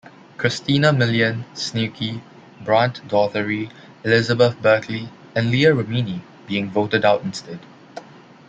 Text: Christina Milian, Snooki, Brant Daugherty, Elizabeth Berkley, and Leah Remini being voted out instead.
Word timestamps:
Christina 0.35 0.91
Milian, 0.91 1.45
Snooki, 1.53 2.21
Brant 2.65 3.07
Daugherty, 3.07 3.69
Elizabeth 4.03 4.59
Berkley, 4.59 5.09
and 5.35 5.51
Leah 5.51 5.75
Remini 5.75 6.21
being 6.47 6.71
voted 6.71 7.05
out 7.05 7.21
instead. 7.21 7.59